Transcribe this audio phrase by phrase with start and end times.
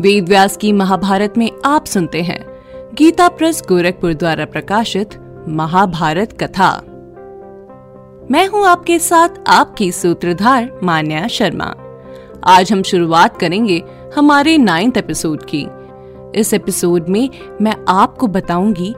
[0.00, 2.44] वेद व्यास की महाभारत में आप सुनते हैं।
[2.94, 5.08] गीता प्रेस गोरखपुर द्वारा प्रकाशित
[5.48, 6.70] महाभारत कथा।
[8.30, 11.74] मैं हूँ आपके साथ आपकी सूत्रधार मान्या शर्मा।
[12.44, 13.82] आज हम शुरुआत करेंगे
[14.16, 15.66] हमारे नाइन्थ एपिसोड की।
[16.40, 17.30] इस एपिसोड में
[17.62, 18.94] मैं आपको बताऊँगी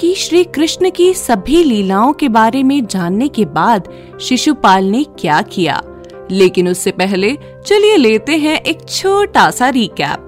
[0.00, 3.88] कि श्री कृष्ण की सभी लीलाओं के बारे में जानने के बाद
[4.20, 5.82] शिशुपाल ने क्या किया।
[6.30, 10.26] लेकिन उससे पहले चलिए लेते हैं एक छोटा सा रिकैप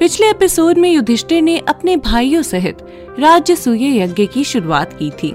[0.00, 2.78] पिछले एपिसोड में युधिष्ठिर ने अपने भाइयों सहित
[3.18, 5.32] राज्य सूय यज्ञ की शुरुआत की थी,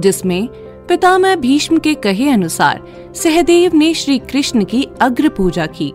[0.00, 0.48] जिसमें
[0.88, 2.82] पितामह भीष्म के कहे अनुसार
[3.14, 5.92] सहदेव ने श्री कृष्ण की अग्र पूजा की,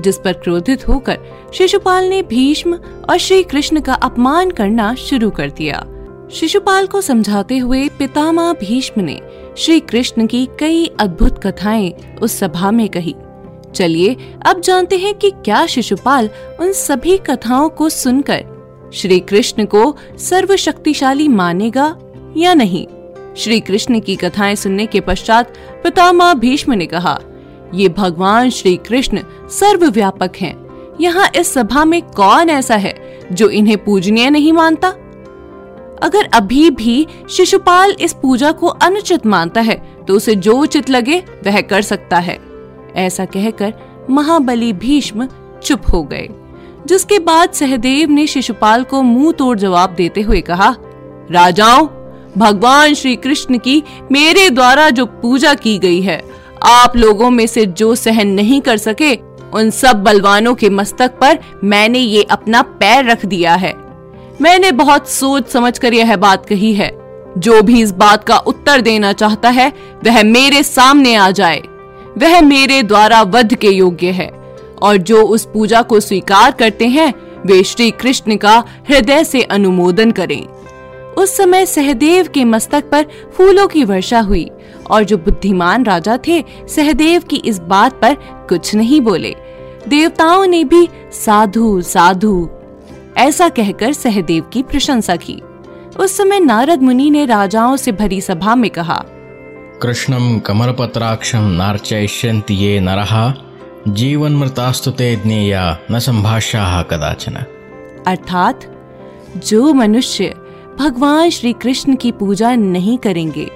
[0.00, 1.18] जिस पर क्रोधित होकर
[1.54, 2.78] शिशुपाल ने भीष्म
[3.10, 5.86] और श्री कृष्ण का अपमान करना शुरू कर दिया।
[6.32, 9.20] शिशुपाल को समझाते हुए पितामह भीष्म ने
[9.56, 13.14] श्री कृष्ण की कई अद्भुत कथाएँ उस सभा में कही।
[13.74, 16.28] चलिए, अब जानते हैं कि क्या शिशुपाल
[16.60, 21.96] उन सभी कथाओं को सुनकर श्री कृष्ण को सर्वशक्तिशाली मानेगा
[22.36, 22.86] या नहीं?
[23.36, 27.18] श्री कृष्ण की कथाएँ सुनने के पश्चात पितामह भीष्म ने कहा,
[27.74, 30.54] ये भगवान श्री कृष्ण सर्वव्यापक हैं।
[31.00, 32.94] यहाँ इस सभा में कौन ऐसा है
[33.32, 34.88] जो इन्हें पूजनीय नहीं मानता?
[36.02, 41.18] अगर अभी भी शिशुपाल इस पूजा को अनुचित मानता है तो उसे जो उचित लगे,
[41.46, 42.38] वह कर सकता है।
[42.96, 43.74] ऐसा कहकर
[44.10, 45.28] महाबली भीष्म
[45.64, 46.28] चुप हो गए,
[46.86, 50.74] जिसके बाद सहदेव ने शिशुपाल को मुँह तोड़ जवाब देते हुए कहा,
[51.30, 51.86] राजाओं,
[52.38, 53.82] भगवान श्री कृष्ण की
[54.12, 56.22] मेरे द्वारा जो पूजा की गई है,
[56.62, 59.14] आप लोगों में से जो सहन नहीं कर सके,
[59.54, 63.74] उन सब बलवानों के मस्तक पर मैंने ये अपना पैर रख दिया है।
[64.40, 66.90] मैंने बहुत सोच समझ कर यह बात कही है।
[67.38, 69.72] जो भी इस बात का उत्तर देना चाहता है,
[70.04, 71.62] वह मेरे सामने आ जाए।
[72.18, 74.42] वह मेरे द्वारा वध के योग्य है।
[74.82, 77.14] और जो उस पूजा को स्वीकार करते हैं,
[77.46, 80.46] वे श्री कृष्ण का हृदय से अनुमोदन करें।
[81.14, 84.50] उस समय सहदेव के मस्तक पर फूलों की वर्षा हुई,
[84.90, 88.14] और जो बुद्धिमान राजा थे, सहदेव की इस बात पर
[88.48, 89.36] कुछ नहीं बोले।
[89.88, 92.48] देवताओं ने भी, साधु साधु,
[93.16, 95.42] ऐसा कहकर सहदेव की प्रशंसा की।
[96.00, 99.04] उस समय नारद मुनि ने राजाओं से भरी सभा में कहा
[99.82, 103.34] कृष्णम कमलपत्राक्षम नार्चयिष्यन्ति ये नरः।
[103.88, 107.34] जीवन मृतास्तुते ज्ञेया, न संभाषा कदाचन।
[108.06, 108.60] अर्थात,
[109.36, 110.34] जो मनुष्य
[110.78, 113.50] भगवान श्री कृष्ण की पूजा नहीं करेंगे,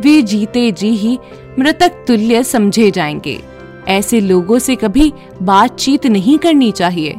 [0.00, 1.18] वे जीते जी ही
[1.58, 3.42] मृतक तुल्य समझे जाएँगे।
[3.88, 5.12] ऐसे लोगों से कभी
[5.42, 7.16] बातचीत नहीं करनी चाहिए।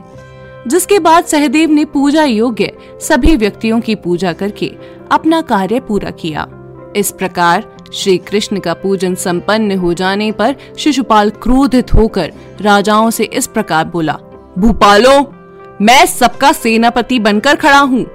[0.68, 4.72] जिसके बाद सहदेव ने पूजा योग्य सभी व्यक्तियों की पूजा करके
[5.12, 6.47] अपना कार्य पूरा किया।
[6.95, 12.31] इस प्रकार श्री कृष्ण का पूजन संपन्न हो जाने पर शिशुपाल क्रोधित होकर
[12.62, 14.18] राजाओं से इस प्रकार बोला,
[14.58, 15.34] भूपालो,
[15.81, 18.06] मैं सबका सेनापति बनकर खड़ा हूँ।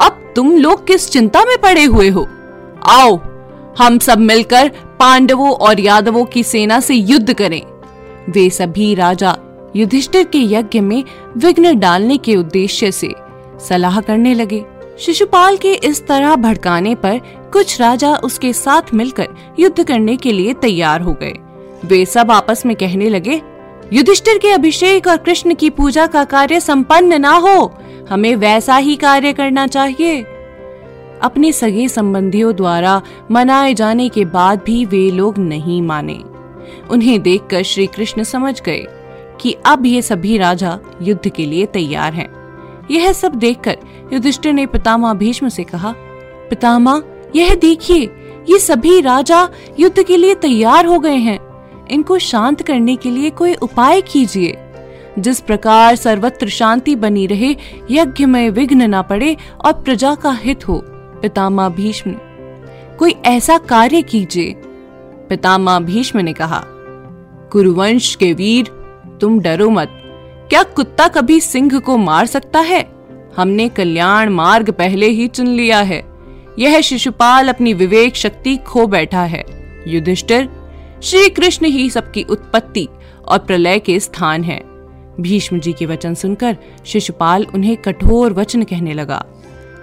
[0.00, 2.28] अब तुम लोग किस चिंता में पड़े हुए हो?
[2.86, 3.20] आओ,
[3.78, 4.68] हम सब मिलकर
[5.00, 7.62] पांडवों और यादवों की सेना से युद्ध करें।
[8.28, 9.36] वे सभी राजा
[9.76, 11.04] युधिष्ठिर के यज्ञ में
[11.36, 13.14] विघ्न डालने के उद्देश्य से
[13.68, 14.64] सलाह करने लगे।
[15.00, 17.18] शिशुपाल के इस तरह भड़काने पर
[17.52, 19.28] कुछ राजा उसके साथ मिलकर
[19.58, 21.34] युद्ध करने के लिए तैयार हो गए।
[21.84, 23.40] वे सब आपस में कहने लगे,
[23.92, 27.72] युधिष्ठिर के अभिषेक और कृष्ण की पूजा का कार्य संपन्न ना हो,
[28.10, 30.22] हमें वैसा ही कार्य करना चाहिए।
[31.22, 36.20] अपने सगे संबंधियों द्वारा मनाए जाने के बाद भी वे लोग नहीं माने।
[36.90, 38.86] उन्हें देखकर श्री कृष्ण समझ गए
[39.40, 42.37] कि अब ये सभी राजा युद्ध के लिए तैयार हैं।
[42.90, 43.76] यह सब देखकर
[44.12, 45.94] युधिष्ठिर ने पितामह भीष्म से कहा,
[46.50, 47.02] पितामह,
[47.36, 48.10] यह देखिए,
[48.50, 49.48] ये सभी राजा
[49.80, 51.38] युद्ध के लिए तैयार हो गए हैं।
[51.90, 54.56] इनको शांत करने के लिए कोई उपाय कीजिए।
[55.18, 57.56] जिस प्रकार सर्वत्र शांति बनी रहे
[57.90, 60.82] यज्ञ में विघ्न न पड़े और प्रजा का हित हो,
[61.22, 62.16] पितामह भीष्म
[62.98, 64.52] कोई ऐसा कार्य कीजिए।
[65.28, 66.64] पितामह भीष्म ने कहा,
[67.52, 68.66] कुरुवंश के वीर,
[69.20, 70.07] तुम डरो मत।
[70.50, 72.88] क्या कुत्ता कभी सिंह को मार सकता है?
[73.36, 76.02] हमने कल्याण मार्ग पहले ही चुन लिया है।
[76.58, 79.44] यह शिशुपाल अपनी विवेक शक्ति खो बैठा है।
[79.86, 80.48] युधिष्ठिर
[81.02, 82.88] श्री कृष्ण ही सबकी उत्पत्ति
[83.28, 84.58] और प्रलय के स्थान है।
[85.20, 86.56] भीष्म जी के वचन सुनकर
[86.86, 89.24] शिशुपाल उन्हें कठोर वचन कहने लगा।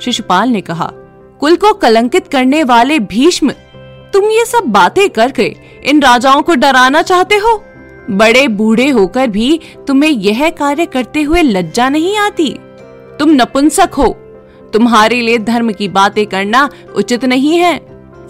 [0.02, 0.92] शिशुपाल ने कहा,
[1.40, 3.52] कुल को कलंकित करने वाले भीष्म,
[4.14, 7.64] तुम ये सब बातें करके इन राजाओं को डराना चाहते हो?
[8.12, 12.60] बड़े बूढ़े होकर भी तुम्हें यह कार्य करते हुए लज्जा नहीं आती।
[13.20, 14.08] तुम नपुंसक हो।
[14.74, 17.78] तुम्हारे लिए धर्म की बातें करना उचित नहीं है।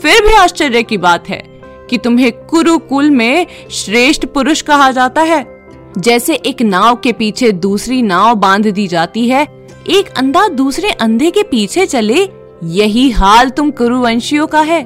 [0.01, 5.69] फिर भी आश्चर्य की बात है कि तुम्हें कुरुकुल में श्रेष्ठ पुरुष कहा जाता है।
[5.97, 11.31] जैसे एक नाव के पीछे दूसरी नाव बाँध दी जाती है, एक अंधा दूसरे अंधे
[11.31, 12.29] के पीछे चले,
[12.63, 14.83] यही हाल तुम कुरुवंशियों का है।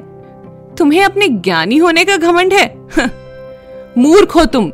[0.78, 2.74] तुम्हें अपने ज्ञानी होने का घमंड है।
[3.98, 4.72] मूर्ख हो तुम।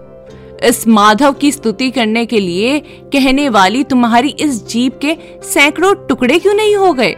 [0.64, 2.78] इस माधव की स्तुति करने के लिए
[3.12, 7.16] कहने वाली तुम्हारी इस जीप के सैकड़ों टुकड़े क्यों नहीं हो गए?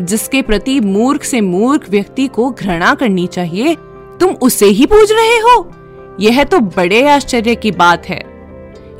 [0.00, 3.74] जिसके प्रति मूर्ख से मूर्ख व्यक्ति को घृणा करनी चाहिए,
[4.20, 5.70] तुम उसे ही पूज रहे हो?
[6.20, 8.20] यह तो बड़े आश्चर्य की बात है।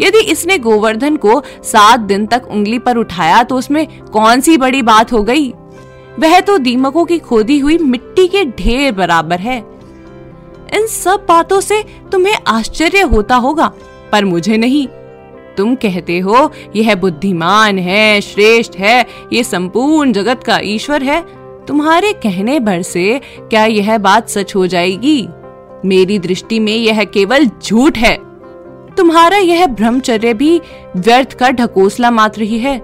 [0.00, 4.82] यदि इसने गोवर्धन को सात दिन तक उंगली पर उठाया तो उसमें कौन सी बड़ी
[4.82, 5.52] बात हो गई?
[6.18, 9.71] वह तो दीमकों की खोदी हुई मिट्टी के ढेर बराबर है।
[10.74, 11.82] इन सब बातों से
[12.12, 13.72] तुम्हें आश्चर्य होता होगा,
[14.12, 14.86] पर मुझे नहीं।
[15.56, 21.20] तुम कहते हो, यह बुद्धिमान है, श्रेष्ठ है, ये संपूर्ण जगत का ईश्वर है।
[21.66, 25.28] तुम्हारे कहने भर से क्या यह बात सच हो जाएगी?
[25.84, 28.16] मेरी दृष्टि में यह केवल झूठ है।
[28.96, 30.60] तुम्हारा यह ब्रह्मचर्य भी
[30.96, 32.80] व्यर्थ का ढकोसला मात्र ही है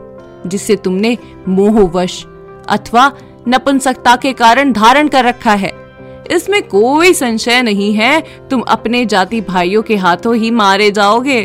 [0.47, 1.17] जिसे तुमने
[1.49, 2.25] मोहवश
[2.69, 3.13] अथवा
[3.49, 5.73] नपुंसकता के कारण धारण कर रखा है।
[6.31, 8.21] इसमें कोई संशय नहीं है,
[8.51, 11.43] तुम अपने जाति भाइयों के हाथों ही मारे जाओगे।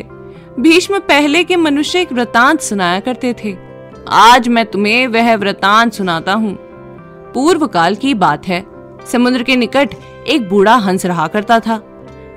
[0.59, 3.55] भीष्म पहले के मनुष्य एक वृतांत सुनाया करते थे।
[4.09, 6.55] आज मैं तुम्हें वह वृतांत सुनाता हूँ।
[7.33, 8.63] पूर्व काल की बात है,
[9.11, 9.95] समुद्र के निकट
[10.27, 11.81] एक बूढ़ा हंस रहा करता था।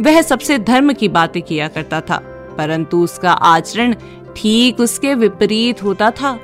[0.03, 2.17] वह सबसे धर्म की बातें किया करता था,
[2.59, 3.95] परंतु उसका आचरण
[4.37, 6.39] ठीक उसके विपरीत होता था।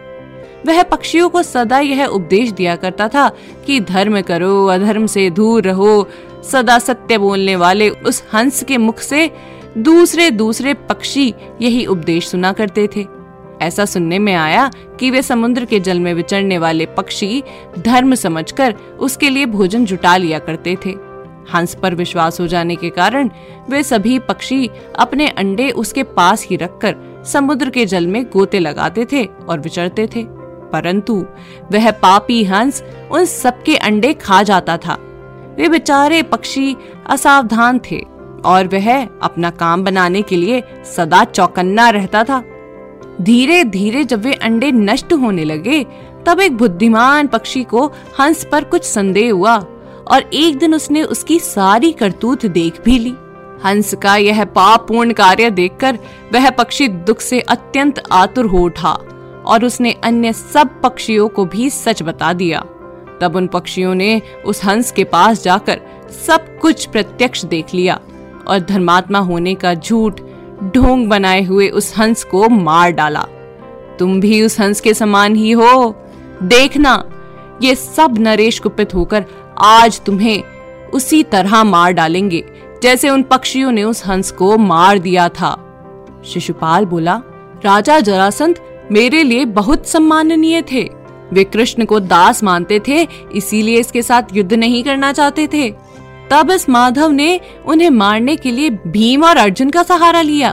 [0.66, 3.28] वह पक्षियों को सदा यह उपदेश दिया करता था
[3.66, 6.08] कि धर्म करो, अधर्म से दूर रहो।
[6.50, 9.30] सदा सत्य बोलने वाले उस हंस के मुख से
[9.78, 13.06] दूसरे दूसरे पक्षी यही उपदेश सुना करते थे।
[13.62, 17.42] ऐसा सुनने में आया कि वे समुद्र के जल में विचरने वाले पक्षी
[17.78, 20.90] धर्म समझकर उसके लिए भोजन जुटा लिया करते थे।
[21.54, 23.30] हंस पर विश्वास हो जाने के कारण
[23.70, 29.06] वे सभी पक्षी अपने अंडे उसके पास ही रखकर समुद्र के जल में गोते लगाते
[29.12, 30.42] थे और विचरते थे।
[30.72, 31.26] परंतु
[31.72, 34.98] वह पापी हंस उन सबके अंडे खा जाता था।
[35.58, 36.76] वे बेचारे पक्षी
[37.10, 38.04] असावधान थे
[38.44, 40.62] और वह अपना काम बनाने के लिए
[40.96, 42.44] सदा चौकन्ना रहता था।
[43.20, 45.86] धीरे धीरे जब वे अंडे नष्ट होने लगे,
[46.26, 49.56] तब एक बुद्धिमान पक्षी को हंस पर कुछ संदेह हुआ
[50.08, 53.14] और एक दिन उसने उसकी सारी करतूत देख भी ली।
[53.64, 55.98] हंस का यह पाप पूर्ण कार्य देखकर
[56.32, 58.92] वह पक्षी दुख से अत्यंत आतुर हो उठा
[59.46, 62.64] और उसने अन्य सब पक्षियों को भी सच बता दिया।
[63.20, 65.80] तब उन पक्षियों ने उस हंस के पास जाकर
[66.26, 68.00] सब कुछ प्रत्यक्ष देख लिया
[68.48, 70.20] और धर्मात्मा होने का झूठ,
[70.74, 73.26] ढोंग बनाए हुए उस हंस को मार डाला।
[73.98, 75.94] तुम भी उस हंस के समान ही हो।
[76.42, 77.04] देखना,
[77.62, 79.24] ये सब नरेश कुपित होकर
[79.58, 80.42] आज तुम्हें
[80.94, 82.44] उसी तरह मार डालेंगे।
[82.82, 85.58] जैसे उन पक्षियों ने उस हंस को मार दिया था।
[86.26, 87.22] शिशुपाल बोला,
[87.64, 90.90] राजा जरासंत मेरे लिए बहुत सम्माननीय थे।
[91.32, 95.74] वे कृष्ण को दास मानते थे, इसीलिए इसके साथ युद्ध नहीं करना चाहते थे।
[96.30, 100.50] तब इस माधव ने उन्हें मारने के लिए भीम और अर्जुन का सहारा लिया।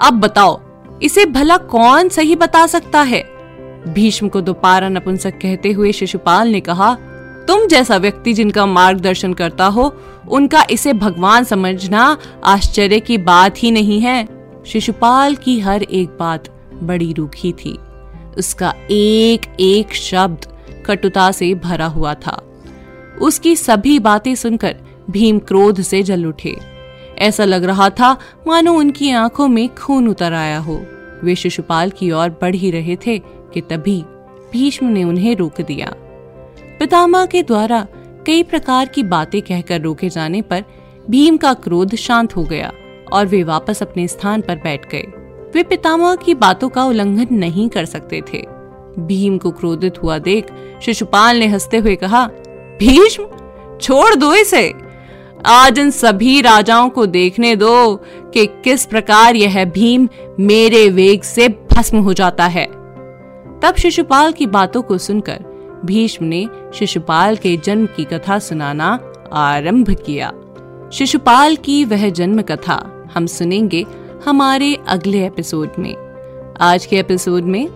[0.00, 0.60] अब बताओ,
[1.02, 3.22] इसे भला कौन सही बता सकता है?
[3.88, 6.96] भीष्म को दोपारा नपुंसक कहते हुए शिशुपाल ने कहा
[7.48, 9.96] तुम जैसा व्यक्ति जिनका मार्गदर्शन करता हो,
[10.28, 14.28] उनका इसे भगवान समझना आश्चर्य की बात ही नहीं है।
[14.66, 16.48] शिशुपाल की हर एक बात
[16.82, 17.78] बड़ी रूखी थी।
[18.38, 20.46] उसका एक एक शब्द
[20.86, 22.60] कटुता से भरा हुआ था।
[23.22, 24.76] उसकी सभी बातें सुनकर
[25.10, 26.56] भीम क्रोध से जल उठे।
[27.18, 30.86] ऐसा लग रहा था, मानो उनकी आँखों में खून उतर आया हो।
[31.24, 33.18] वे शिशुपाल की ओर बढ़ ही रहे थे
[33.54, 34.04] कि तभी
[34.52, 35.92] भीष्म ने उन्हें रोक दिया।
[36.78, 37.86] पितामह के द्वारा
[38.26, 40.64] कई प्रकार की बातें कहकर रोके जाने पर
[41.10, 42.72] भीम का क्रोध शांत हो गया
[43.12, 45.04] और वे वापस अपने स्थान पर बैठ गए।
[45.54, 48.38] वे पितामह की बातों का उल्लंघन नहीं कर सकते थे।
[48.98, 50.46] भीम को क्रोधित हुआ देख
[50.82, 52.26] शिशुपाल ने हँसते हुए कहा,
[52.80, 53.24] भीष्म,
[53.80, 54.74] छोड़ दो इसे।
[55.46, 57.96] आज इन सभी राजाओं को देखने दो
[58.34, 60.08] कि किस प्रकार यह भीम
[60.40, 62.66] मेरे वेग से भस्म हो जाता है।
[63.60, 65.55] तब शिशुपाल की बातों को सुनकर
[65.86, 68.98] भीष्म ने शिशुपाल के जन्म की कथा सुनाना
[69.32, 70.32] आरंभ किया।
[70.92, 73.84] शिशुपाल की वह जन्म कथा हम सुनेंगे
[74.24, 75.94] हमारे अगले एपिसोड में।
[76.60, 77.66] आज के एपिसोड में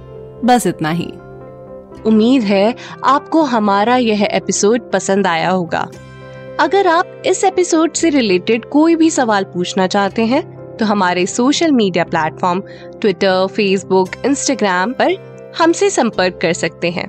[0.45, 1.07] बस इतना ही।
[2.07, 2.75] उम्मीद है
[3.05, 5.89] आपको हमारा यह एपिसोड पसंद आया होगा।
[6.61, 11.73] अगर आप इस एपिसोड से रिलेटेड कोई भी सवाल पूछना चाहते हैं तो हमारे social
[11.73, 12.63] media platform
[13.01, 15.15] Twitter, Facebook, Instagram पर
[15.59, 17.09] हमसे संपर्क कर सकते हैं।